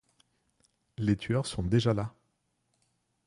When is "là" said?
1.93-2.11